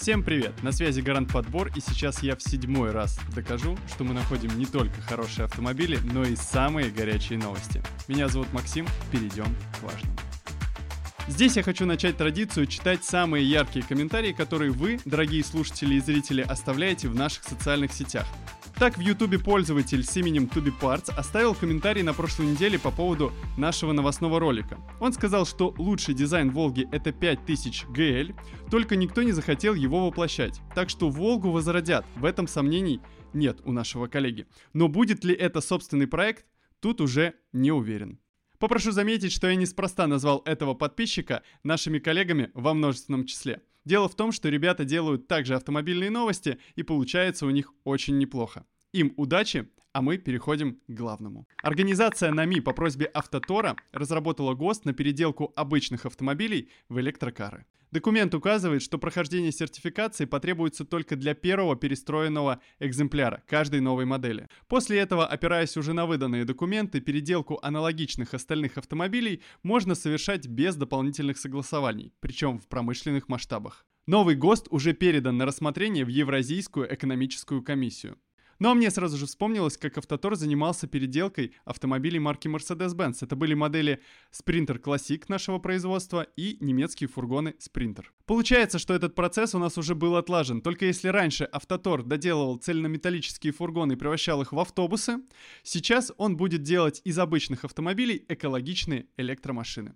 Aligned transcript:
Всем 0.00 0.22
привет! 0.22 0.62
На 0.62 0.72
связи 0.72 1.02
Гарант 1.02 1.30
Подбор, 1.30 1.70
и 1.76 1.80
сейчас 1.80 2.22
я 2.22 2.34
в 2.34 2.42
седьмой 2.42 2.90
раз 2.90 3.20
докажу, 3.34 3.76
что 3.86 4.02
мы 4.02 4.14
находим 4.14 4.58
не 4.58 4.64
только 4.64 4.98
хорошие 5.02 5.44
автомобили, 5.44 5.98
но 6.02 6.24
и 6.24 6.36
самые 6.36 6.90
горячие 6.90 7.38
новости. 7.38 7.82
Меня 8.08 8.28
зовут 8.28 8.50
Максим, 8.54 8.86
перейдем 9.12 9.54
к 9.78 9.82
важному. 9.82 10.16
Здесь 11.28 11.56
я 11.58 11.62
хочу 11.62 11.84
начать 11.84 12.16
традицию 12.16 12.66
читать 12.66 13.04
самые 13.04 13.44
яркие 13.44 13.84
комментарии, 13.84 14.32
которые 14.32 14.70
вы, 14.70 15.00
дорогие 15.04 15.44
слушатели 15.44 15.96
и 15.96 16.00
зрители, 16.00 16.40
оставляете 16.40 17.08
в 17.08 17.14
наших 17.14 17.44
социальных 17.44 17.92
сетях. 17.92 18.26
Так, 18.80 18.96
в 18.96 19.00
ютубе 19.02 19.38
пользователь 19.38 20.02
с 20.02 20.16
именем 20.16 20.44
TubeParts 20.44 21.12
оставил 21.14 21.54
комментарий 21.54 22.02
на 22.02 22.14
прошлой 22.14 22.46
неделе 22.46 22.78
по 22.78 22.90
поводу 22.90 23.30
нашего 23.58 23.92
новостного 23.92 24.40
ролика. 24.40 24.78
Он 25.00 25.12
сказал, 25.12 25.44
что 25.44 25.74
лучший 25.76 26.14
дизайн 26.14 26.50
Волги 26.50 26.88
это 26.90 27.12
5000 27.12 27.84
GL, 27.94 28.34
только 28.70 28.96
никто 28.96 29.22
не 29.22 29.32
захотел 29.32 29.74
его 29.74 30.06
воплощать. 30.06 30.62
Так 30.74 30.88
что 30.88 31.10
Волгу 31.10 31.50
возродят, 31.50 32.06
в 32.16 32.24
этом 32.24 32.48
сомнений 32.48 33.02
нет 33.34 33.60
у 33.64 33.72
нашего 33.72 34.06
коллеги. 34.06 34.46
Но 34.72 34.88
будет 34.88 35.24
ли 35.24 35.34
это 35.34 35.60
собственный 35.60 36.06
проект, 36.06 36.46
тут 36.80 37.02
уже 37.02 37.34
не 37.52 37.72
уверен. 37.72 38.18
Попрошу 38.58 38.92
заметить, 38.92 39.32
что 39.32 39.46
я 39.46 39.56
неспроста 39.56 40.06
назвал 40.06 40.40
этого 40.46 40.72
подписчика 40.72 41.42
нашими 41.62 41.98
коллегами 41.98 42.50
во 42.54 42.72
множественном 42.72 43.26
числе. 43.26 43.60
Дело 43.84 44.08
в 44.08 44.14
том, 44.14 44.32
что 44.32 44.48
ребята 44.48 44.84
делают 44.84 45.26
также 45.26 45.54
автомобильные 45.54 46.10
новости, 46.10 46.58
и 46.76 46.82
получается 46.82 47.46
у 47.46 47.50
них 47.50 47.72
очень 47.84 48.18
неплохо. 48.18 48.66
Им 48.92 49.14
удачи, 49.16 49.68
а 49.92 50.02
мы 50.02 50.18
переходим 50.18 50.80
к 50.86 50.90
главному. 50.90 51.48
Организация 51.62 52.30
НАМИ 52.30 52.60
по 52.60 52.72
просьбе 52.72 53.10
Автотора 53.12 53.76
разработала 53.92 54.54
ГОСТ 54.54 54.84
на 54.84 54.92
переделку 54.92 55.52
обычных 55.56 56.06
автомобилей 56.06 56.70
в 56.88 57.00
электрокары. 57.00 57.66
Документ 57.90 58.34
указывает, 58.34 58.82
что 58.82 58.98
прохождение 58.98 59.50
сертификации 59.50 60.24
потребуется 60.24 60.84
только 60.84 61.16
для 61.16 61.34
первого 61.34 61.74
перестроенного 61.74 62.60
экземпляра 62.78 63.42
каждой 63.48 63.80
новой 63.80 64.04
модели. 64.04 64.48
После 64.68 64.98
этого, 64.98 65.26
опираясь 65.26 65.76
уже 65.76 65.92
на 65.92 66.06
выданные 66.06 66.44
документы, 66.44 67.00
переделку 67.00 67.58
аналогичных 67.62 68.32
остальных 68.32 68.78
автомобилей 68.78 69.42
можно 69.64 69.96
совершать 69.96 70.46
без 70.46 70.76
дополнительных 70.76 71.36
согласований, 71.38 72.12
причем 72.20 72.60
в 72.60 72.68
промышленных 72.68 73.28
масштабах. 73.28 73.84
Новый 74.06 74.36
ГОСТ 74.36 74.68
уже 74.70 74.92
передан 74.92 75.36
на 75.36 75.46
рассмотрение 75.46 76.04
в 76.04 76.08
Евразийскую 76.08 76.92
экономическую 76.92 77.62
комиссию. 77.62 78.18
А 78.62 78.74
мне 78.74 78.90
сразу 78.90 79.16
же 79.16 79.26
вспомнилось, 79.26 79.78
как 79.78 79.96
Автотор 79.96 80.34
занимался 80.34 80.86
переделкой 80.86 81.54
автомобилей 81.64 82.18
марки 82.18 82.46
Mercedes-Benz. 82.46 83.18
Это 83.22 83.34
были 83.34 83.54
модели 83.54 84.02
Sprinter 84.32 84.78
Classic 84.80 85.22
нашего 85.28 85.58
производства 85.58 86.26
и 86.36 86.58
немецкие 86.60 87.08
фургоны 87.08 87.54
Sprinter. 87.58 88.04
Получается, 88.26 88.78
что 88.78 88.92
этот 88.92 89.14
процесс 89.14 89.54
у 89.54 89.58
нас 89.58 89.78
уже 89.78 89.94
был 89.94 90.16
отлажен. 90.16 90.60
Только 90.60 90.84
если 90.84 91.08
раньше 91.08 91.48
Автотор 91.50 92.02
доделывал 92.02 92.58
цельнометаллические 92.58 93.52
фургоны 93.54 93.94
и 93.94 93.96
превращал 93.96 94.42
их 94.42 94.52
в 94.52 94.58
автобусы, 94.58 95.20
сейчас 95.62 96.12
он 96.18 96.36
будет 96.36 96.62
делать 96.62 97.00
из 97.04 97.18
обычных 97.18 97.64
автомобилей 97.64 98.24
экологичные 98.28 99.06
электромашины. 99.16 99.94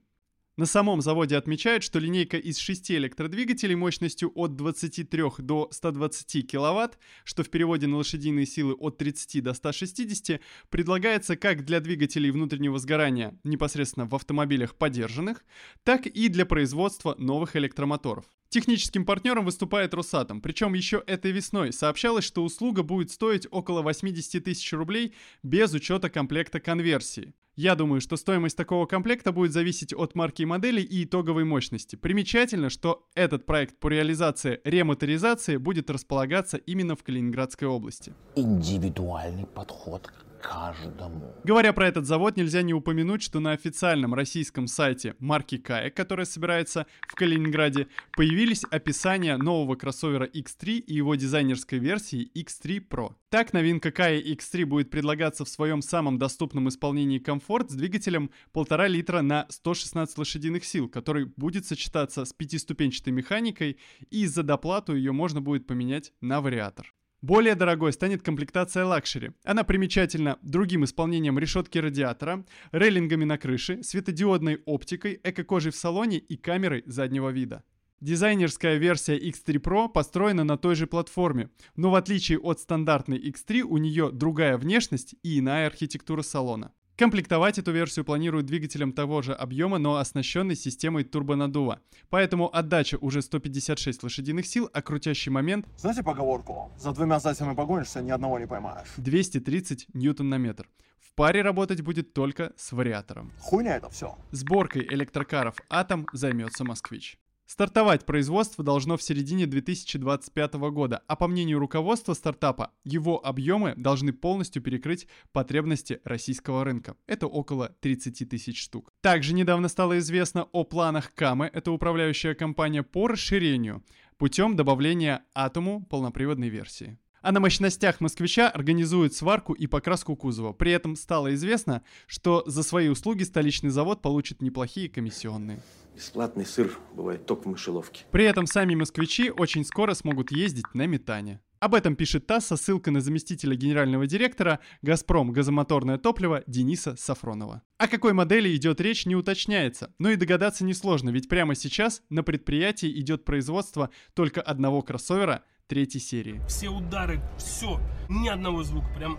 На 0.57 0.67
самом 0.67 1.01
заводе 1.01 1.37
отмечают, 1.37 1.83
что 1.83 1.99
линейка 1.99 2.37
из 2.37 2.59
6 2.59 2.93
электродвигателей 2.93 3.75
мощностью 3.75 4.31
от 4.37 4.55
23 4.55 5.23
до 5.39 5.69
120 5.73 6.49
кВт, 6.49 6.97
что 7.25 7.43
в 7.43 7.51
переводе 7.51 7.89
на 7.89 7.97
лошадиные 7.97 8.47
силы 8.47 8.75
от 8.75 8.97
30 8.97 9.43
до 9.43 9.53
160, 9.53 10.41
предлагается 10.71 11.37
как 11.37 11.65
для 11.65 11.81
двигателей 11.81 12.31
внутреннего 12.31 12.79
сгорания 12.79 13.37
непосредственно 13.43 14.07
в 14.07 14.15
автомобилях 14.15 14.77
подержанных, 14.77 15.45
так 15.83 16.07
и 16.07 16.29
для 16.29 16.47
производства 16.47 17.17
новых 17.19 17.57
электромоторов. 17.57 18.25
Техническим 18.49 19.05
партнером 19.05 19.47
выступает 19.47 19.93
Росатом, 19.93 20.41
причем 20.41 20.75
еще 20.75 21.03
этой 21.09 21.33
весной 21.33 21.73
сообщалось, 21.73 22.25
что 22.25 22.45
услуга 22.45 22.85
будет 22.85 23.11
стоить 23.11 23.49
около 23.51 23.83
80 23.83 24.45
тысяч 24.45 24.73
рублей 24.73 25.15
без 25.43 25.73
учета 25.73 26.09
комплекта 26.11 26.61
конверсии. 26.61 27.35
Я 27.57 27.77
думаю, 27.77 28.01
что 28.01 28.17
стоимость 28.17 28.57
такого 28.57 28.87
комплекта 28.87 29.31
будет 29.31 29.53
зависеть 29.53 29.95
от 29.95 30.17
марки 30.17 30.43
и 30.43 30.45
модели 30.45 30.81
и 30.81 31.05
итоговой 31.05 31.45
мощности. 31.45 31.95
Примечательно, 31.95 32.69
что 32.69 33.07
этот 33.15 33.47
проект 33.47 33.79
по 33.79 33.87
реализации 33.87 34.61
ремоторизации 34.65 35.57
будет 35.57 35.89
располагаться 35.89 36.57
именно 36.57 36.97
в 36.97 37.05
Калининградской 37.05 37.69
области. 37.69 38.13
Индивидуальный 38.35 39.47
подход 39.47 40.11
каждому. 40.45 41.35
Говоря 41.43 41.73
про 41.73 41.89
этот 41.89 42.05
завод, 42.07 42.37
нельзя 42.37 42.63
не 42.63 42.75
упомянуть, 42.75 43.23
что 43.23 43.41
на 43.41 43.53
официальном 43.53 44.15
российском 44.15 44.67
сайте 44.67 45.17
марки 45.19 45.57
Каек, 45.57 45.97
которая 45.97 46.27
собирается 46.27 46.87
в 47.09 47.15
Калининграде, 47.15 47.89
появились 48.17 48.65
описания 48.71 49.37
нового 49.39 49.75
кроссовера 49.75 50.27
X3 50.27 50.77
и 50.77 50.95
его 50.95 51.15
дизайнерской 51.15 51.79
версии 51.79 52.31
X3 52.37 52.87
Pro. 52.87 53.15
Так, 53.31 53.53
новинка 53.53 53.91
Кая 53.91 54.21
X3 54.21 54.67
будет 54.67 54.91
предлагаться 54.91 55.45
в 55.45 55.49
своем 55.49 55.81
самом 55.83 56.19
доступном 56.19 56.69
исполнении 56.69 57.19
комфорт 57.19 57.71
с 57.71 57.75
двигателем 57.75 58.31
1,5 58.55 58.89
литра 58.89 59.23
на 59.23 59.47
116 59.49 60.19
лошадиных 60.19 60.65
сил, 60.65 60.89
который 60.89 61.25
будет 61.25 61.67
сочетаться 61.67 62.25
с 62.25 62.33
пятиступенчатой 62.33 63.13
механикой, 63.13 63.79
и 64.11 64.27
за 64.27 64.43
доплату 64.43 64.95
ее 64.95 65.13
можно 65.13 65.41
будет 65.41 65.67
поменять 65.67 66.13
на 66.21 66.41
вариатор. 66.41 66.93
Более 67.25 67.55
дорогой 67.55 67.95
станет 67.95 68.23
комплектация 68.23 68.85
luxury. 68.85 69.31
Она 69.45 69.65
примечательна 69.65 70.39
другим 70.43 70.85
исполнением 70.85 71.39
решетки 71.39 71.79
радиатора, 71.79 72.45
рейлингами 72.71 73.25
на 73.25 73.39
крыше, 73.39 73.83
светодиодной 73.83 74.61
оптикой, 74.67 75.21
эко-кожей 75.25 75.73
в 75.73 75.77
салоне 75.77 76.19
и 76.19 76.37
камерой 76.37 76.83
заднего 76.85 77.31
вида. 77.31 77.65
Дизайнерская 78.03 78.77
версия 78.77 79.17
X3 79.17 79.59
Pro 79.59 79.89
построена 79.89 80.45
на 80.45 80.59
той 80.59 80.75
же 80.75 80.87
платформе, 80.87 81.49
но 81.77 81.91
в 81.91 81.95
отличие 81.95 82.39
от 82.39 82.61
стандартной 82.61 83.19
X3 83.19 83.63
у 83.63 83.79
нее 83.79 84.11
другая 84.13 84.59
внешность 84.59 85.15
и 85.23 85.39
иная 85.39 85.69
архитектура 85.69 86.21
салона. 86.21 86.75
Комплектовать 86.97 87.59
эту 87.59 87.73
версию 87.73 88.05
планируют 88.05 88.47
двигателем 88.47 88.93
того 88.93 89.21
же 89.21 89.33
объема, 89.33 89.79
но 89.79 89.97
оснащенной 89.97 90.55
системой 90.55 91.03
турбонаддува. 91.03 91.81
Поэтому 92.09 92.55
отдача 92.55 92.99
уже 93.01 93.21
156 93.21 94.05
лошадиных 94.05 94.47
сил, 94.47 94.71
а 94.73 94.81
крутящий 94.81 95.33
момент... 95.33 95.67
Знаете 95.77 96.05
поговорку? 96.05 96.71
За 96.79 96.93
двумя 96.93 97.19
зайцами 97.19 97.53
погонишься, 97.57 98.01
ни 98.01 98.13
одного 98.13 98.39
не 98.39 98.47
поймаешь. 98.47 98.87
230 98.97 99.89
ньютон 99.93 100.29
на 100.29 100.39
метр. 100.39 100.69
В 101.01 101.13
паре 101.17 101.43
работать 101.43 101.81
будет 101.81 102.15
только 102.15 102.53
с 102.57 102.71
вариатором. 102.71 103.33
Хуйня 103.41 103.77
это 103.77 103.91
все. 103.91 104.17
Сборкой 104.31 104.87
электрокаров 104.89 105.57
«Атом» 105.69 106.07
займется 106.13 106.63
«Москвич». 106.63 107.19
Стартовать 107.47 108.07
производство 108.07 108.65
должно 108.65 108.97
в 108.97 109.03
середине 109.03 109.47
2025 109.47 110.55
года, 110.55 111.03
а 111.07 111.15
по 111.15 111.29
мнению 111.29 111.59
руководства 111.59 112.15
стартапа, 112.15 112.73
его 112.85 113.25
объемы 113.25 113.75
должны 113.77 114.15
полностью 114.15 114.63
перекрыть 114.63 115.07
потребности 115.33 116.01
российского 116.05 116.65
рынка. 116.65 116.97
Это 117.07 117.27
около 117.27 117.69
30 117.81 118.29
тысяч 118.29 118.63
штук. 118.63 118.91
Также 119.03 119.35
недавно 119.35 119.69
стало 119.69 119.99
известно 119.99 120.45
о 120.53 120.65
планах 120.65 121.13
Камы, 121.15 121.51
это 121.53 121.71
управляющая 121.71 122.35
компания 122.35 122.83
по 122.83 123.09
расширению, 123.09 123.85
путем 124.17 124.57
добавления 124.57 125.25
Атому 125.35 125.85
полноприводной 125.85 126.49
версии 126.49 126.99
а 127.25 127.33
на 127.33 127.41
мощностях 127.41 128.03
москвича 128.03 128.51
организует 128.51 129.15
сварку 129.15 129.55
и 129.55 129.67
покраску 129.67 130.15
кузова. 130.15 130.53
При 130.53 130.73
этом 130.73 130.95
стало 130.95 131.35
известно, 131.35 131.83
что 132.07 132.45
за 132.47 132.63
свои 132.63 132.89
услуги 132.89 133.23
столичный 133.23 133.71
завод 133.71 134.03
получит 134.03 134.43
неплохие 134.43 134.91
комиссионные. 134.91 135.63
Бесплатный 135.97 136.45
сыр 136.45 136.79
бывает 136.93 137.25
только 137.25 137.45
в 137.45 137.47
мышеловке. 137.47 138.05
При 138.11 138.25
этом 138.25 138.47
сами 138.47 138.75
москвичи 138.75 139.31
очень 139.31 139.65
скоро 139.65 139.95
смогут 139.95 140.33
ездить 140.33 140.67
на 140.75 140.87
метане. 140.87 141.41
Об 141.61 141.75
этом 141.75 141.97
пишет 141.97 142.27
ТАСС 142.27 142.49
со 142.49 142.57
ссылкой 142.57 142.93
на 142.93 143.01
заместителя 143.01 143.57
генерального 143.57 144.07
директора 144.07 144.61
«Газпром» 144.83 145.33
газомоторное 145.33 145.97
топливо 145.97 146.43
Дениса 146.47 146.95
Сафронова. 146.95 147.63
О 147.79 147.89
какой 147.89 148.13
модели 148.13 148.55
идет 148.55 148.83
речь 148.83 149.07
не 149.07 149.17
уточняется, 149.17 149.95
но 149.99 150.11
и 150.11 150.17
догадаться 150.17 150.63
несложно, 150.63 151.09
ведь 151.09 151.31
прямо 151.31 151.55
сейчас 151.55 152.03
на 152.11 152.23
предприятии 152.23 153.01
идет 153.01 153.25
производство 153.25 153.89
только 154.13 154.43
одного 154.43 154.83
кроссовера 154.83 155.43
третьей 155.67 156.01
серии. 156.01 156.41
Все 156.47 156.69
удары, 156.69 157.21
все, 157.39 157.81
ни 158.09 158.29
одного 158.29 158.63
звука, 158.63 158.89
прям 158.97 159.19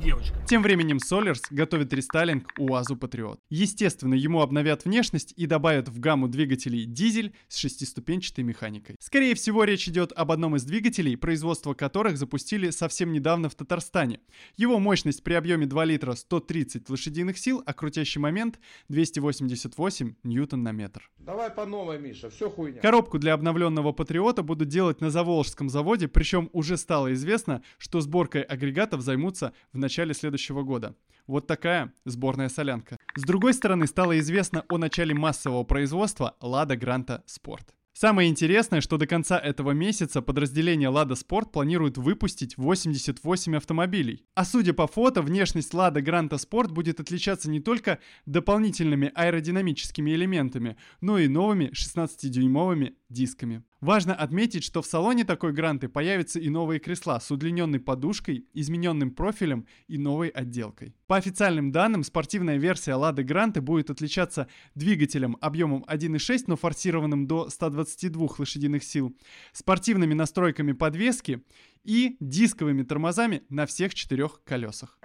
девочка. 0.00 0.34
Тем 0.46 0.62
временем 0.62 0.98
Solers 0.98 1.42
готовит 1.50 1.92
рестайлинг 1.92 2.48
УАЗу 2.58 2.96
Патриот. 2.96 3.40
Естественно, 3.50 4.14
ему 4.14 4.40
обновят 4.40 4.84
внешность 4.84 5.32
и 5.36 5.46
добавят 5.46 5.88
в 5.88 5.98
гамму 6.00 6.28
двигателей 6.28 6.84
дизель 6.84 7.34
с 7.48 7.56
шестиступенчатой 7.56 8.44
механикой. 8.44 8.96
Скорее 8.98 9.34
всего, 9.34 9.64
речь 9.64 9.88
идет 9.88 10.12
об 10.12 10.32
одном 10.32 10.56
из 10.56 10.64
двигателей, 10.64 11.16
производство 11.16 11.74
которых 11.74 12.16
запустили 12.16 12.70
совсем 12.70 13.12
недавно 13.12 13.48
в 13.48 13.54
Татарстане. 13.54 14.20
Его 14.56 14.78
мощность 14.78 15.22
при 15.22 15.34
объеме 15.34 15.66
2 15.66 15.84
литра 15.84 16.14
130 16.14 16.88
лошадиных 16.88 17.38
сил, 17.38 17.62
а 17.66 17.72
крутящий 17.72 18.20
момент 18.20 18.58
288 18.88 20.14
ньютон 20.24 20.62
на 20.62 20.72
метр. 20.72 21.10
Давай 21.18 21.50
по 21.50 21.66
новой, 21.66 21.98
Миша, 21.98 22.30
все 22.30 22.50
хуйня. 22.50 22.80
Коробку 22.80 23.18
для 23.18 23.34
обновленного 23.34 23.92
Патриота 23.92 24.42
будут 24.42 24.68
делать 24.68 25.00
на 25.00 25.10
Заволжском 25.10 25.68
заводе, 25.68 26.08
причем 26.08 26.50
уже 26.52 26.76
стало 26.76 27.12
известно, 27.12 27.62
что 27.78 28.00
сборкой 28.00 28.42
агрегатов 28.42 29.02
займутся 29.02 29.39
вернуться 29.40 29.52
в 29.72 29.78
начале 29.78 30.14
следующего 30.14 30.62
года. 30.62 30.94
Вот 31.26 31.46
такая 31.46 31.92
сборная 32.04 32.48
солянка. 32.48 32.98
С 33.16 33.22
другой 33.22 33.54
стороны, 33.54 33.86
стало 33.86 34.18
известно 34.18 34.64
о 34.68 34.78
начале 34.78 35.14
массового 35.14 35.64
производства 35.64 36.36
Лада 36.40 36.76
Гранта 36.76 37.22
Спорт. 37.26 37.74
Самое 37.92 38.30
интересное, 38.30 38.80
что 38.80 38.96
до 38.96 39.06
конца 39.06 39.38
этого 39.38 39.72
месяца 39.72 40.22
подразделение 40.22 40.90
Lada 40.90 41.16
Sport 41.16 41.50
планирует 41.50 41.98
выпустить 41.98 42.56
88 42.56 43.56
автомобилей. 43.56 44.24
А 44.34 44.44
судя 44.44 44.72
по 44.72 44.86
фото, 44.86 45.22
внешность 45.22 45.74
Lada 45.74 46.00
Granta 46.00 46.38
Sport 46.38 46.68
будет 46.68 47.00
отличаться 47.00 47.50
не 47.50 47.60
только 47.60 47.98
дополнительными 48.26 49.10
аэродинамическими 49.14 50.12
элементами, 50.12 50.76
но 51.00 51.18
и 51.18 51.28
новыми 51.28 51.72
16-дюймовыми 51.72 52.94
дисками. 53.10 53.62
Важно 53.80 54.14
отметить, 54.14 54.64
что 54.64 54.80
в 54.80 54.86
салоне 54.86 55.24
такой 55.24 55.52
гранты 55.52 55.88
появятся 55.88 56.38
и 56.38 56.48
новые 56.48 56.80
кресла 56.80 57.18
с 57.20 57.30
удлиненной 57.30 57.80
подушкой, 57.80 58.46
измененным 58.54 59.10
профилем 59.10 59.66
и 59.88 59.98
новой 59.98 60.28
отделкой. 60.28 60.94
По 61.06 61.16
официальным 61.16 61.72
данным, 61.72 62.04
спортивная 62.04 62.56
версия 62.56 62.92
Lada 62.92 63.24
Granta 63.24 63.60
будет 63.60 63.90
отличаться 63.90 64.48
двигателем 64.74 65.36
объемом 65.40 65.84
1.6, 65.88 66.44
но 66.46 66.56
форсированным 66.56 67.26
до 67.26 67.50
122 67.50 68.28
лошадиных 68.38 68.84
сил, 68.84 69.16
спортивными 69.52 70.14
настройками 70.14 70.72
подвески 70.72 71.42
и 71.84 72.16
дисковыми 72.20 72.82
тормозами 72.82 73.42
на 73.48 73.66
всех 73.66 73.94
четырех 73.94 74.42
колесах. 74.44 74.98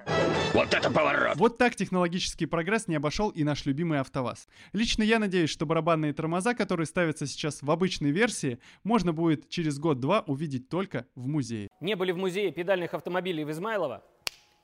Вот 0.55 0.73
это 0.73 0.89
поворот! 0.89 1.35
Вот 1.35 1.57
так 1.57 1.75
технологический 1.75 2.45
прогресс 2.45 2.87
не 2.87 2.95
обошел 2.95 3.29
и 3.29 3.43
наш 3.43 3.65
любимый 3.65 3.99
АвтоВАЗ. 3.99 4.47
Лично 4.71 5.03
я 5.03 5.19
надеюсь, 5.19 5.49
что 5.49 5.65
барабанные 5.65 6.13
тормоза, 6.13 6.53
которые 6.53 6.87
ставятся 6.87 7.27
сейчас 7.27 7.61
в 7.61 7.69
обычной 7.69 8.11
версии, 8.11 8.59
можно 8.85 9.11
будет 9.11 9.49
через 9.49 9.77
год-два 9.79 10.21
увидеть 10.21 10.69
только 10.69 11.07
в 11.13 11.27
музее. 11.27 11.67
Не 11.81 11.95
были 11.95 12.13
в 12.13 12.17
музее 12.17 12.53
педальных 12.53 12.93
автомобилей 12.93 13.43
в 13.43 13.51
Измайлово? 13.51 14.01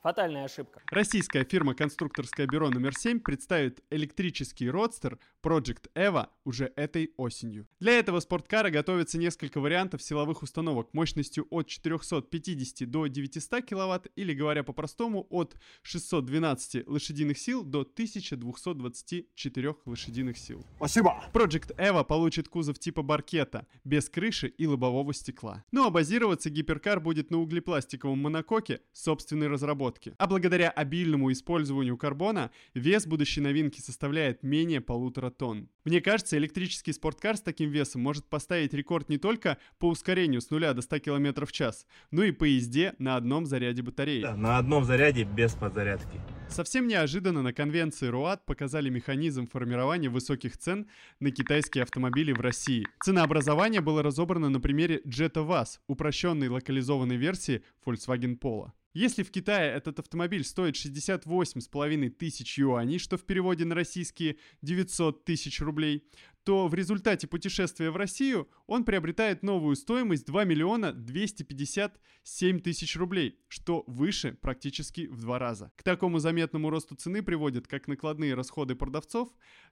Фатальная 0.02 0.46
ошибка. 0.46 0.82
Российская 0.90 1.44
фирма 1.44 1.76
«Конструкторское 1.76 2.48
бюро 2.48 2.70
номер 2.70 2.94
7» 2.94 3.20
представит 3.20 3.84
электрический 3.90 4.70
родстер 4.70 5.20
Project 5.44 5.90
Eva 5.96 6.30
уже 6.44 6.72
этой 6.76 7.14
осенью. 7.18 7.68
Для 7.80 7.94
этого 8.00 8.20
спорткара 8.20 8.70
готовится 8.70 9.18
несколько 9.18 9.60
вариантов 9.60 10.02
силовых 10.02 10.44
установок 10.44 10.94
мощностью 10.94 11.48
от 11.50 11.68
450 11.68 12.90
до 12.90 13.08
900 13.08 13.66
кВт 13.66 14.08
или, 14.16 14.34
говоря 14.34 14.64
по-простому, 14.64 15.28
от 15.30 15.56
612 15.84 16.88
лошадиных 16.88 17.38
сил 17.38 17.64
до 17.64 17.82
1224 17.82 19.76
лошадиных 19.86 20.38
сил. 20.38 20.66
Спасибо. 20.78 21.24
Project 21.34 21.76
Eva 21.78 22.04
получит 22.04 22.48
кузов 22.48 22.80
типа 22.80 23.02
баркета, 23.02 23.68
без 23.84 24.10
крыши 24.10 24.48
и 24.48 24.68
лобового 24.68 25.14
стекла. 25.14 25.64
Ну 25.72 25.86
а 25.86 25.90
базироваться 25.90 26.50
гиперкар 26.50 27.00
будет 27.00 27.32
на 27.32 27.40
углепластиковом 27.40 28.20
монококе 28.20 28.82
собственной 28.92 29.48
разработки. 29.48 30.14
А 30.18 30.28
благодаря 30.28 30.70
обильному 30.70 31.32
использованию 31.32 31.98
карбона, 31.98 32.52
вес 32.74 33.08
будущей 33.08 33.42
новинки 33.42 33.82
составляет 33.82 34.44
менее 34.44 34.82
полутора 34.82 35.31
тонн. 35.32 35.70
Мне 35.84 36.00
кажется, 36.00 36.38
электрический 36.38 36.94
спорткар 36.94 37.38
с 37.38 37.42
таким 37.42 37.72
весом 37.72 38.02
может 38.02 38.26
поставить 38.26 38.74
рекорд 38.74 39.10
не 39.10 39.18
только 39.18 39.58
по 39.80 39.88
ускорению 39.88 40.42
с 40.42 40.50
нуля 40.52 40.74
до 40.74 40.82
100 40.82 41.00
км 41.00 41.46
в 41.46 41.52
час, 41.52 41.88
но 42.12 42.24
и 42.24 42.32
по 42.32 42.44
езде 42.44 42.94
на 43.00 43.16
одном 43.16 43.46
заряде 43.46 43.82
батареи. 43.82 44.22
Да, 44.22 44.36
на 44.36 44.58
одном 44.58 44.84
заряде 44.84 45.24
без 45.24 45.54
подзарядки. 45.54 46.22
Совсем 46.50 46.88
неожиданно 46.88 47.42
на 47.42 47.54
конвенции 47.54 48.08
РУАД 48.08 48.46
показали 48.46 48.90
механизм 48.90 49.48
формирования 49.48 50.10
высоких 50.10 50.58
цен 50.58 50.88
на 51.20 51.32
китайские 51.32 51.84
автомобили 51.84 52.32
в 52.34 52.42
России. 52.42 52.86
Ценообразование 53.04 53.82
было 53.82 54.04
разобрано 54.04 54.50
на 54.50 54.60
примере 54.60 55.02
Jetta 55.06 55.48
VAZ, 55.48 55.80
упрощенной 55.88 56.50
локализованной 56.50 57.16
версии 57.16 57.64
Volkswagen 57.86 58.38
Polo. 58.38 58.72
Если 58.94 59.24
в 59.24 59.32
Китае 59.32 59.72
этот 59.72 60.00
автомобиль 60.00 60.44
стоит 60.44 60.76
68,5 60.76 62.10
тысяч 62.10 62.58
юаней, 62.58 63.00
что 63.00 63.18
в 63.18 63.24
переводе 63.24 63.64
на 63.64 63.74
российские 63.74 64.38
900 64.62 65.24
тысяч 65.24 65.62
рублей, 65.62 66.04
то 66.44 66.68
в 66.68 66.74
результате 66.74 67.28
путешествия 67.28 67.92
в 67.92 67.96
Россию 67.96 68.50
он 68.66 68.84
приобретает 68.84 69.44
новую 69.44 69.76
стоимость 69.76 70.26
2 70.26 70.44
миллиона 70.46 70.92
257 70.92 72.60
тысяч 72.60 72.96
рублей, 72.96 73.40
что 73.48 73.84
выше 73.88 74.38
практически 74.42 75.08
в 75.08 75.22
два 75.22 75.38
раза. 75.38 75.72
К 75.76 75.84
такому 75.84 76.20
заметному 76.20 76.70
росту 76.70 76.96
цены 76.96 77.22
приводят 77.22 77.68
как 77.68 77.88
накладные 77.88 78.34
расходы 78.34 78.76
продавцов, 78.76 79.30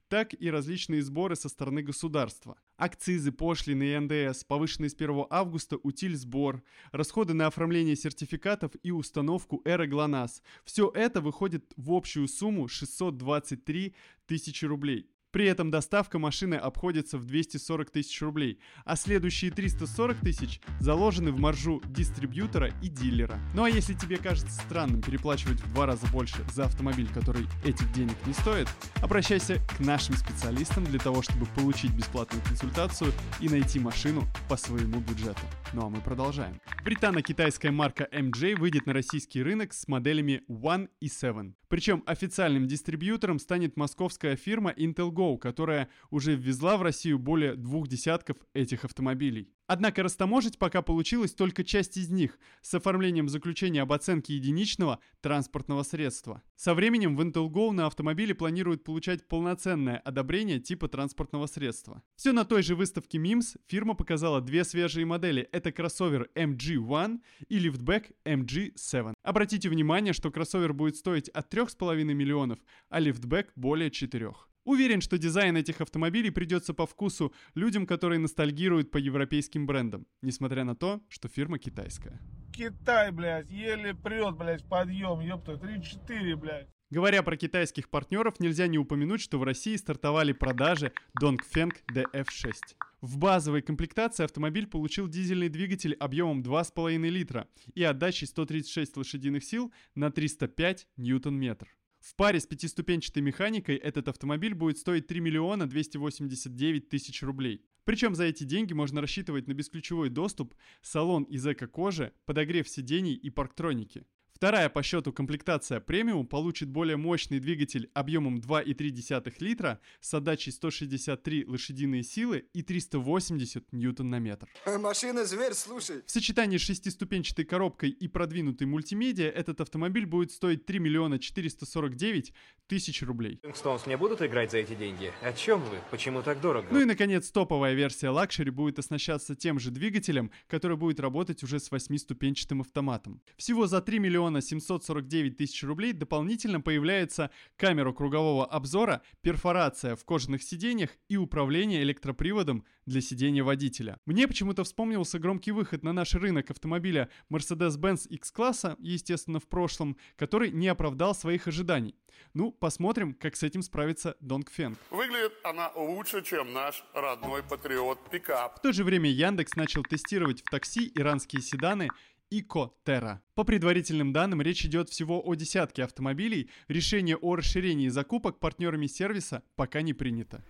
так 0.08 0.34
и 0.40 0.50
различные 0.50 1.02
сборы 1.02 1.36
со 1.36 1.50
стороны 1.50 1.82
государства. 1.82 2.58
Акцизы, 2.78 3.32
пошлины 3.32 3.84
и 3.84 4.00
НДС, 4.00 4.44
повышенные 4.44 4.90
с 4.90 4.96
1 4.96 5.26
августа 5.30 5.78
утиль 5.82 6.16
сбор, 6.16 6.64
расходы 6.92 7.34
на 7.34 7.48
оформление 7.48 7.96
сертификатов 7.96 8.72
и 8.84 8.92
установку 8.92 9.62
Эра 9.66 9.88
ГЛОНАСС. 9.88 10.42
Все 10.66 10.92
это 10.94 11.22
выходит 11.22 11.74
в 11.78 11.92
общую 11.92 12.28
сумму 12.28 12.68
623 12.68 13.96
тысячи 14.28 14.66
рублей. 14.66 15.10
При 15.32 15.46
этом 15.46 15.70
доставка 15.70 16.18
машины 16.18 16.56
обходится 16.56 17.18
в 17.20 17.26
240 17.26 17.92
тысяч 17.92 18.20
рублей, 18.22 18.60
а 18.84 18.96
следующие 18.96 19.52
340 19.52 20.18
тысяч 20.18 20.60
заложены 20.80 21.32
в 21.32 21.40
маржу 21.40 21.82
дистрибьютора 21.86 22.72
и 22.82 22.90
дилера. 22.90 23.40
Ну 23.54 23.64
а 23.64 23.70
если 23.70 23.94
тебе 23.94 24.18
кажется 24.18 24.52
странным 24.52 25.02
переплачивать 25.02 25.60
в 25.60 25.74
два 25.74 25.86
раза 25.86 26.08
больше 26.08 26.44
за 26.52 26.66
автомобиль, 26.66 27.08
который 27.14 27.46
этих 27.64 27.92
денег 27.94 28.16
не 28.26 28.34
стоит, 28.34 28.68
обращайся 29.04 29.62
к 29.78 29.80
нашим 29.80 30.16
специалистам 30.16 30.84
для 30.86 31.00
того, 31.00 31.22
чтобы 31.22 31.46
получить 31.56 31.92
бесплатную 31.92 32.44
консультацию 32.46 33.14
и 33.40 33.50
найти 33.50 33.80
машину 33.80 34.24
по 34.50 34.58
своему 34.58 35.00
бюджету. 35.00 35.42
Ну 35.74 35.86
а 35.86 35.90
мы 35.90 36.02
продолжаем. 36.02 36.60
Британо-китайская 36.84 37.72
марка 37.72 38.08
MJ 38.12 38.56
выйдет 38.56 38.88
на 38.88 38.94
российский 38.94 39.44
рынок 39.44 39.74
с 39.74 39.88
моделями 39.88 40.42
One 40.50 40.90
и 41.00 41.08
Seven. 41.08 41.54
Причем 41.70 42.04
официальным 42.08 42.68
дистрибьютором 42.68 43.38
станет 43.38 43.78
московская 43.78 44.36
фирма 44.36 44.72
Intel 44.72 45.12
Go, 45.12 45.38
которая 45.38 45.88
уже 46.10 46.36
ввезла 46.36 46.78
в 46.78 46.82
Россию 46.82 47.20
более 47.20 47.56
двух 47.56 47.88
десятков 47.88 48.38
этих 48.54 48.86
автомобилей. 48.86 49.54
Однако 49.72 50.02
растаможить 50.02 50.58
пока 50.58 50.82
получилось 50.82 51.36
только 51.36 51.64
часть 51.64 51.96
из 51.96 52.10
них 52.10 52.40
с 52.64 52.74
оформлением 52.74 53.30
заключения 53.30 53.84
об 53.84 53.94
оценке 53.94 54.34
единичного 54.34 54.98
транспортного 55.22 55.84
средства. 55.84 56.42
Со 56.56 56.74
временем 56.74 57.16
в 57.16 57.22
Intel 57.22 57.48
Go 57.50 57.70
на 57.70 57.86
автомобиле 57.86 58.34
планируют 58.34 58.84
получать 58.84 59.28
полноценное 59.28 59.98
одобрение 59.98 60.60
типа 60.60 60.88
транспортного 60.88 61.46
средства. 61.46 62.02
Все 62.16 62.32
на 62.32 62.46
той 62.46 62.64
же 62.64 62.76
выставке 62.76 63.20
MIMS 63.20 63.60
фирма 63.68 63.94
показала 63.94 64.42
две 64.42 64.64
свежие 64.64 65.06
модели. 65.06 65.48
Это 65.52 65.72
кроссовер 65.72 66.32
MG1 66.34 67.20
и 67.48 67.60
лифтбэк 67.60 68.12
MG7. 68.26 69.14
Обратите 69.22 69.70
внимание, 69.70 70.14
что 70.14 70.32
кроссовер 70.32 70.74
будет 70.74 70.96
стоить 70.96 71.30
от 71.30 71.54
3,5 71.54 72.06
миллионов, 72.06 72.58
а 72.90 73.00
лифтбэк 73.00 73.52
более 73.56 73.92
4. 73.92 74.34
Уверен, 74.66 75.02
что 75.02 75.18
дизайн 75.18 75.58
этих 75.58 75.82
автомобилей 75.82 76.32
придется 76.32 76.74
по 76.74 76.86
вкусу 76.86 77.34
людям, 77.56 77.86
которые 77.86 78.20
ностальгируют 78.20 78.92
по 78.92 78.98
европейским 78.98 79.66
брендам, 79.66 80.06
несмотря 80.22 80.64
на 80.64 80.76
то, 80.76 81.02
что 81.10 81.28
фирма 81.28 81.58
китайская. 81.60 82.20
Китай, 82.54 83.12
блядь, 83.12 83.50
еле 83.50 83.96
прет, 83.96 84.36
блядь, 84.36 84.68
подъем, 84.68 85.22
ёпта, 85.22 85.54
3-4, 85.54 86.36
блядь. 86.36 86.68
Говоря 86.92 87.22
про 87.22 87.38
китайских 87.38 87.90
партнеров, 87.90 88.40
нельзя 88.40 88.66
не 88.66 88.80
упомянуть, 88.80 89.22
что 89.22 89.38
в 89.38 89.44
России 89.44 89.76
стартовали 89.76 90.34
продажи 90.34 90.92
Dongfeng 91.22 91.72
DF6. 91.94 92.54
В 93.02 93.18
базовой 93.18 93.62
комплектации 93.62 94.24
автомобиль 94.24 94.66
получил 94.66 95.08
дизельный 95.08 95.50
двигатель 95.50 95.94
объемом 95.94 96.42
2,5 96.42 96.98
литра 97.08 97.48
и 97.76 97.84
отдачей 97.84 98.28
136 98.28 98.98
лошадиных 98.98 99.44
сил 99.44 99.72
на 99.94 100.12
305 100.12 100.88
ньютон-метр. 100.98 101.68
В 102.00 102.16
паре 102.16 102.40
с 102.40 102.48
пятиступенчатой 102.48 103.22
механикой 103.22 103.76
этот 103.76 104.08
автомобиль 104.08 104.54
будет 104.54 104.78
стоить 104.78 105.08
3 105.08 105.20
миллиона 105.20 105.68
289 105.68 106.90
тысяч 106.90 107.22
рублей. 107.24 107.66
Причем 107.84 108.16
за 108.16 108.26
эти 108.26 108.44
деньги 108.44 108.74
можно 108.74 109.02
рассчитывать 109.02 109.48
на 109.48 109.54
бесключевой 109.54 110.10
доступ, 110.10 110.56
салон 110.82 111.24
из 111.24 111.46
эко-кожи, 111.46 112.14
подогрев 112.26 112.70
сидений 112.70 113.14
и 113.14 113.30
парктроники. 113.30 114.06
Вторая 114.40 114.70
по 114.70 114.84
счету 114.84 115.12
комплектация 115.12 115.82
премиум 115.82 116.26
получит 116.26 116.70
более 116.70 116.96
мощный 116.96 117.42
двигатель 117.42 117.90
объемом 117.94 118.38
2,3 118.38 119.34
литра 119.40 119.82
с 120.00 120.14
отдачей 120.14 120.54
163 120.54 121.44
лошадиные 121.46 122.04
силы 122.04 122.46
и 122.54 122.62
380 122.62 123.74
ньютон 123.74 124.10
на 124.10 124.20
метр. 124.20 124.48
Машина 124.66 125.26
зверь, 125.26 125.54
слушай. 125.54 126.04
В 126.06 126.10
сочетании 126.10 126.58
с 126.58 126.62
шестиступенчатой 126.62 127.44
коробкой 127.44 127.90
и 127.90 128.08
продвинутой 128.08 128.66
мультимедиа 128.66 129.28
этот 129.28 129.60
автомобиль 129.60 130.06
будет 130.06 130.32
стоить 130.32 130.66
3 130.66 130.80
миллиона 130.80 131.20
449 131.20 132.34
тысяч 132.68 133.02
рублей. 133.02 133.42
Стоунс 133.54 133.88
мне 133.88 133.98
будут 133.98 134.22
играть 134.22 134.52
за 134.52 134.60
эти 134.60 134.74
деньги? 134.74 135.12
О 135.22 135.34
чем 135.34 135.62
вы? 135.64 135.80
Почему 135.92 136.22
так 136.22 136.40
дорого? 136.40 136.66
Ну 136.72 136.80
и 136.80 136.86
наконец 136.86 137.30
топовая 137.30 137.74
версия 137.74 138.08
luxury 138.08 138.52
будет 138.52 138.80
оснащаться 138.80 139.36
тем 139.36 139.60
же 139.60 139.70
двигателем, 139.70 140.32
который 140.48 140.78
будет 140.78 141.02
работать 141.02 141.44
уже 141.44 141.60
с 141.60 141.70
восьмиступенчатым 141.72 142.62
автоматом. 142.62 143.22
Всего 143.36 143.68
за 143.68 143.82
3 143.82 144.00
миллиона 144.00 144.29
миллиона 144.30 144.42
749 144.42 145.38
тысяч 145.38 145.64
рублей 145.64 145.94
дополнительно 145.94 146.62
появляется 146.62 147.32
камера 147.58 147.92
кругового 147.92 148.46
обзора, 148.46 149.02
перфорация 149.22 149.96
в 149.96 150.06
кожаных 150.06 150.44
сиденьях 150.44 150.92
и 151.10 151.18
управление 151.18 151.82
электроприводом 151.82 152.64
для 152.86 153.02
сидения 153.02 153.44
водителя. 153.44 153.98
Мне 154.06 154.28
почему-то 154.28 154.64
вспомнился 154.64 155.20
громкий 155.20 155.52
выход 155.52 155.84
на 155.84 155.94
наш 155.94 156.16
рынок 156.16 156.52
автомобиля 156.52 157.10
Mercedes-Benz 157.32 158.08
X-класса, 158.08 158.76
естественно, 158.80 159.40
в 159.40 159.48
прошлом, 159.48 159.98
который 160.16 160.52
не 160.52 160.68
оправдал 160.68 161.16
своих 161.16 161.48
ожиданий. 161.48 161.96
Ну, 162.34 162.52
посмотрим, 162.52 163.14
как 163.14 163.36
с 163.36 163.44
этим 163.44 163.62
справится 163.62 164.16
Донгфенг. 164.20 164.78
Выглядит 164.92 165.34
она 165.44 165.72
лучше, 165.76 166.24
чем 166.24 166.54
наш 166.54 166.84
родной 166.94 167.44
Патриот 167.44 168.00
пикап. 168.10 168.58
В 168.58 168.62
то 168.62 168.72
же 168.72 168.84
время 168.84 169.10
Яндекс 169.10 169.56
начал 169.56 169.84
тестировать 169.84 170.42
в 170.42 170.50
такси 170.50 170.92
иранские 170.96 171.42
седаны 171.42 171.90
Ико 172.32 172.76
Terra. 172.86 173.20
По 173.34 173.44
предварительным 173.44 174.14
данным, 174.14 174.42
речь 174.42 174.66
идет 174.66 174.90
всего 174.90 175.22
о 175.26 175.36
десятке 175.36 175.84
автомобилей. 175.84 176.50
Решение 176.68 177.18
о 177.18 177.36
расширении 177.36 177.88
закупок 177.88 178.40
партнерами 178.40 178.88
сервиса 178.88 179.44
пока 179.56 179.82
не 179.82 179.94
принято. 179.94 180.44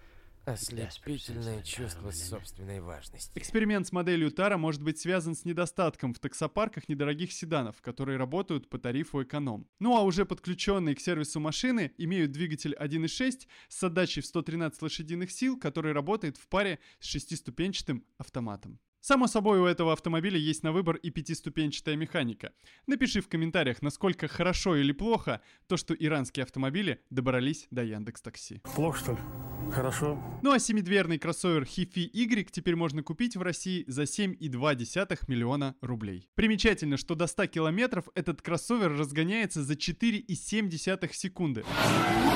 Ослепительное 0.46 1.62
чувство 1.62 2.12
собственной 2.12 2.82
важности. 2.82 3.32
Эксперимент 3.38 3.88
с 3.88 3.92
моделью 3.92 4.32
Тара 4.32 4.58
может 4.58 4.82
быть 4.82 5.00
связан 5.00 5.36
с 5.36 5.46
недостатком 5.46 6.14
в 6.14 6.20
таксопарках 6.20 6.90
недорогих 6.90 7.32
седанов, 7.32 7.82
которые 7.82 8.18
работают 8.18 8.68
по 8.68 8.80
тарифу 8.80 9.22
эконом. 9.22 9.68
Ну 9.80 9.96
а 9.96 10.02
уже 10.02 10.26
подключенные 10.26 10.96
к 10.96 11.00
сервису 11.00 11.40
машины 11.40 11.92
имеют 11.98 12.32
двигатель 12.32 12.76
1.6 12.80 13.48
с 13.68 13.84
отдачей 13.84 14.22
в 14.22 14.26
113 14.26 14.82
лошадиных 14.82 15.32
сил, 15.32 15.60
который 15.60 15.94
работает 15.94 16.38
в 16.38 16.48
паре 16.48 16.80
с 17.00 17.06
шестиступенчатым 17.06 18.04
автоматом. 18.18 18.80
Само 19.02 19.28
собой, 19.28 19.60
у 19.60 19.66
этого 19.66 19.94
автомобиля 19.94 20.38
есть 20.38 20.64
на 20.64 20.72
выбор 20.72 20.98
и 20.98 21.10
пятиступенчатая 21.10 21.96
механика. 21.96 22.52
Напиши 22.86 23.22
в 23.22 23.30
комментариях, 23.30 23.82
насколько 23.82 24.28
хорошо 24.28 24.76
или 24.76 24.92
плохо 24.92 25.42
то, 25.68 25.78
что 25.78 25.94
иранские 25.94 26.44
автомобили 26.44 27.02
добрались 27.10 27.68
до 27.72 27.84
Яндекс 27.84 28.22
Такси. 28.22 28.62
Плохо, 28.76 29.00
что 29.00 29.12
ли? 29.14 29.20
Хорошо. 29.72 30.18
Ну 30.42 30.52
а 30.52 30.60
семидверный 30.60 31.20
кроссовер 31.20 31.64
Hifi 31.64 32.10
Y 32.14 32.50
теперь 32.52 32.76
можно 32.76 33.04
купить 33.04 33.36
в 33.36 33.42
России 33.42 33.84
за 33.88 34.04
7,2 34.04 35.20
миллиона 35.28 35.76
рублей. 35.82 36.30
Примечательно, 36.36 36.98
что 36.98 37.16
до 37.16 37.28
100 37.28 37.48
километров 37.48 38.06
этот 38.16 38.42
кроссовер 38.42 38.98
разгоняется 38.98 39.64
за 39.64 39.74
4,7 39.74 41.14
секунды. 41.14 41.64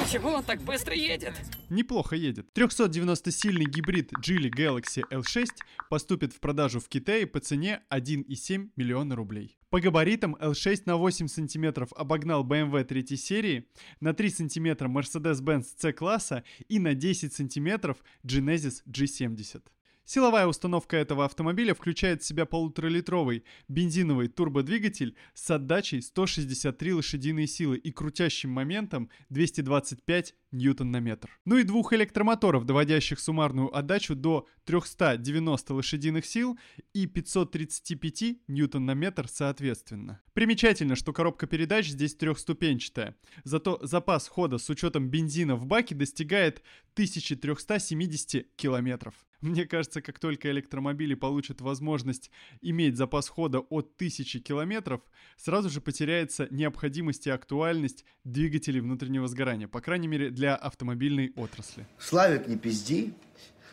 Почему 0.04 0.30
он 0.30 0.44
так 0.44 0.62
быстро 0.62 0.94
едет? 0.94 1.34
Неплохо 1.70 2.16
едет. 2.16 2.48
390-сильный 2.56 3.66
гибрид 3.66 4.12
Geely 4.14 4.50
Galaxy 4.50 5.04
L6 5.12 5.48
поступит 5.90 6.34
в 6.34 6.40
продажу 6.40 6.80
в 6.80 6.90
Китае 6.90 7.26
по 7.26 7.40
цене 7.40 7.82
1,7 7.90 8.70
миллиона 8.76 9.16
рублей. 9.16 9.58
По 9.70 9.80
габаритам 9.80 10.36
L6 10.36 10.84
на 10.86 10.98
8 10.98 11.28
см 11.28 11.88
обогнал 11.96 12.46
BMW 12.46 12.84
3 12.84 13.18
серии, 13.18 13.68
на 14.02 14.14
3 14.14 14.30
см 14.30 14.86
Mercedes-Benz 14.86 15.66
C-класса 15.78 16.44
и 16.68 16.78
на 16.78 16.94
10 17.24 17.34
см 17.34 17.96
Genesis 18.24 18.84
G70. 18.86 19.64
Силовая 20.06 20.48
установка 20.48 20.98
этого 20.98 21.24
автомобиля 21.24 21.74
включает 21.74 22.22
в 22.22 22.26
себя 22.26 22.46
полуторалитровый 22.46 23.46
бензиновый 23.70 24.28
турбодвигатель 24.28 25.16
с 25.34 25.50
отдачей 25.50 26.02
163 26.02 26.94
лошадиные 26.94 27.48
силы 27.48 27.78
и 27.78 27.90
крутящим 27.92 28.50
моментом 28.50 29.10
225 29.30 30.36
ньютон 30.52 30.92
на 30.92 31.00
метр. 31.00 31.30
Ну 31.46 31.58
и 31.58 31.64
двух 31.64 31.94
электромоторов, 31.94 32.66
доводящих 32.66 33.20
суммарную 33.20 33.76
отдачу 33.76 34.16
до 34.16 34.46
390 34.66 35.74
лошадиных 35.74 36.26
сил 36.26 36.60
и 36.94 37.06
535 37.06 38.38
ньютон 38.48 38.86
на 38.86 38.94
метр 38.94 39.28
соответственно. 39.30 40.22
Примечательно, 40.34 40.96
что 40.96 41.14
коробка 41.14 41.48
передач 41.48 41.88
здесь 41.88 42.16
трехступенчатая, 42.16 43.16
зато 43.44 43.80
запас 43.82 44.28
хода 44.28 44.58
с 44.58 44.70
учетом 44.70 45.10
бензина 45.10 45.56
в 45.56 45.66
баке 45.66 45.96
достигает 45.96 46.62
1370 46.94 48.56
километров. 48.56 49.16
Мне 49.42 49.66
кажется, 49.66 50.02
как 50.02 50.20
только 50.20 50.50
электромобили 50.52 51.16
получат 51.16 51.60
возможность 51.60 52.32
иметь 52.62 52.96
запас 52.96 53.28
хода 53.28 53.60
от 53.60 53.92
1000 53.96 54.40
километров, 54.40 55.02
сразу 55.36 55.70
же 55.70 55.82
потеряется 55.82 56.48
необходимость 56.50 57.28
и 57.28 57.30
актуальность 57.30 58.06
двигателей 58.24 58.80
внутреннего 58.80 59.28
сгорания, 59.28 59.68
по 59.68 59.82
крайней 59.82 60.08
мере 60.08 60.30
для 60.30 60.56
автомобильной 60.56 61.34
отрасли. 61.36 61.86
Славик, 62.00 62.48
не 62.48 62.58
пизди. 62.58 63.14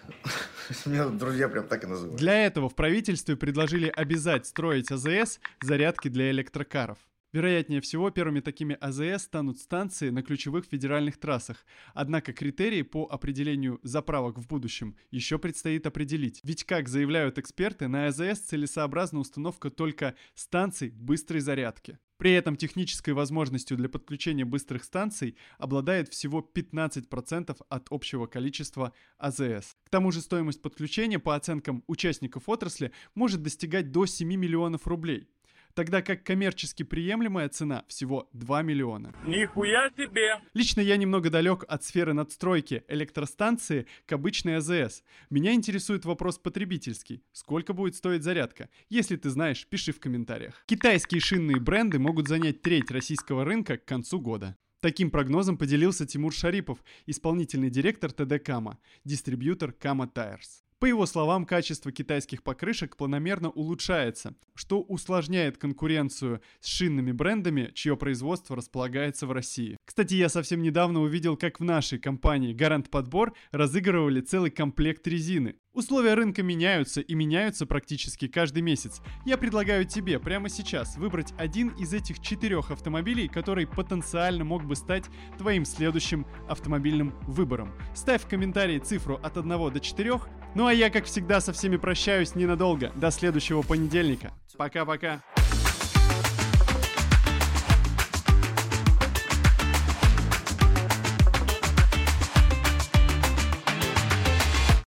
Меня 0.86 1.06
друзья 1.08 1.48
прям 1.48 1.68
так 1.68 1.84
и 1.84 1.86
называют. 1.86 2.18
Для 2.18 2.46
этого 2.46 2.68
в 2.68 2.74
правительстве 2.74 3.36
предложили 3.36 3.92
обязать 3.94 4.46
строить 4.46 4.90
АЗС 4.90 5.40
зарядки 5.62 6.08
для 6.08 6.30
электрокаров. 6.30 6.98
Вероятнее 7.32 7.80
всего, 7.80 8.10
первыми 8.10 8.40
такими 8.40 8.76
АЗС 8.80 9.22
станут 9.22 9.58
станции 9.58 10.10
на 10.10 10.22
ключевых 10.22 10.64
федеральных 10.64 11.16
трассах. 11.16 11.64
Однако 11.94 12.32
критерии 12.32 12.82
по 12.82 13.06
определению 13.06 13.78
заправок 13.84 14.38
в 14.38 14.48
будущем 14.48 14.96
еще 15.12 15.38
предстоит 15.38 15.86
определить. 15.86 16.40
Ведь, 16.42 16.64
как 16.64 16.88
заявляют 16.88 17.38
эксперты, 17.38 17.86
на 17.86 18.08
АЗС 18.08 18.40
целесообразна 18.40 19.20
установка 19.20 19.70
только 19.70 20.16
станций 20.34 20.90
быстрой 20.90 21.40
зарядки. 21.40 21.98
При 22.16 22.32
этом 22.32 22.56
технической 22.56 23.14
возможностью 23.14 23.76
для 23.76 23.88
подключения 23.88 24.44
быстрых 24.44 24.82
станций 24.82 25.36
обладает 25.56 26.08
всего 26.08 26.46
15% 26.54 27.56
от 27.68 27.86
общего 27.90 28.26
количества 28.26 28.92
АЗС. 29.18 29.76
К 29.84 29.88
тому 29.88 30.10
же 30.10 30.20
стоимость 30.20 30.60
подключения, 30.60 31.20
по 31.20 31.36
оценкам 31.36 31.84
участников 31.86 32.48
отрасли, 32.48 32.92
может 33.14 33.42
достигать 33.42 33.92
до 33.92 34.04
7 34.04 34.28
миллионов 34.28 34.86
рублей 34.86 35.28
тогда 35.74 36.02
как 36.02 36.24
коммерчески 36.24 36.82
приемлемая 36.82 37.48
цена 37.48 37.84
всего 37.88 38.28
2 38.32 38.62
миллиона. 38.62 39.14
Нихуя 39.26 39.90
себе! 39.96 40.40
Лично 40.54 40.80
я 40.80 40.96
немного 40.96 41.30
далек 41.30 41.64
от 41.68 41.84
сферы 41.84 42.12
надстройки 42.12 42.84
электростанции 42.88 43.86
к 44.06 44.12
обычной 44.12 44.56
АЗС. 44.56 45.02
Меня 45.30 45.52
интересует 45.52 46.04
вопрос 46.04 46.38
потребительский. 46.38 47.22
Сколько 47.32 47.72
будет 47.72 47.94
стоить 47.94 48.22
зарядка? 48.22 48.68
Если 48.88 49.16
ты 49.16 49.30
знаешь, 49.30 49.66
пиши 49.66 49.92
в 49.92 50.00
комментариях. 50.00 50.62
Китайские 50.66 51.20
шинные 51.20 51.60
бренды 51.60 51.98
могут 51.98 52.28
занять 52.28 52.62
треть 52.62 52.90
российского 52.90 53.44
рынка 53.44 53.76
к 53.76 53.84
концу 53.84 54.20
года. 54.20 54.56
Таким 54.80 55.10
прогнозом 55.10 55.58
поделился 55.58 56.06
Тимур 56.06 56.32
Шарипов, 56.32 56.78
исполнительный 57.04 57.68
директор 57.68 58.10
ТД 58.12 58.42
Кама, 58.42 58.78
дистрибьютор 59.04 59.72
Кама 59.72 60.10
Tires. 60.12 60.64
По 60.80 60.86
его 60.86 61.04
словам, 61.04 61.44
качество 61.44 61.92
китайских 61.92 62.42
покрышек 62.42 62.96
планомерно 62.96 63.50
улучшается, 63.50 64.34
что 64.54 64.80
усложняет 64.80 65.58
конкуренцию 65.58 66.40
с 66.60 66.68
шинными 66.68 67.12
брендами, 67.12 67.70
чье 67.74 67.98
производство 67.98 68.56
располагается 68.56 69.26
в 69.26 69.32
России. 69.32 69.76
Кстати, 69.84 70.14
я 70.14 70.30
совсем 70.30 70.62
недавно 70.62 71.02
увидел, 71.02 71.36
как 71.36 71.60
в 71.60 71.64
нашей 71.64 71.98
компании 71.98 72.54
Гарант 72.54 72.88
Подбор 72.88 73.34
разыгрывали 73.50 74.22
целый 74.22 74.50
комплект 74.50 75.06
резины. 75.06 75.56
Условия 75.72 76.14
рынка 76.14 76.42
меняются 76.42 77.00
и 77.00 77.14
меняются 77.14 77.64
практически 77.64 78.26
каждый 78.26 78.60
месяц. 78.60 79.00
Я 79.24 79.38
предлагаю 79.38 79.84
тебе 79.84 80.18
прямо 80.18 80.48
сейчас 80.48 80.96
выбрать 80.96 81.32
один 81.38 81.68
из 81.68 81.94
этих 81.94 82.20
четырех 82.20 82.72
автомобилей, 82.72 83.28
который 83.28 83.68
потенциально 83.68 84.42
мог 84.42 84.64
бы 84.64 84.74
стать 84.74 85.04
твоим 85.38 85.64
следующим 85.64 86.26
автомобильным 86.48 87.14
выбором. 87.22 87.72
Ставь 87.94 88.22
в 88.22 88.28
комментарии 88.28 88.80
цифру 88.80 89.20
от 89.22 89.36
1 89.36 89.72
до 89.72 89.78
4. 89.78 90.20
Ну 90.56 90.66
а 90.66 90.74
я, 90.74 90.90
как 90.90 91.04
всегда, 91.04 91.40
со 91.40 91.52
всеми 91.52 91.76
прощаюсь 91.76 92.34
ненадолго. 92.34 92.90
До 92.96 93.12
следующего 93.12 93.62
понедельника. 93.62 94.32
Пока-пока. 94.56 95.22